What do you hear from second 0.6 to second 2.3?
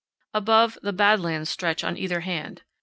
the bad lands stretch on either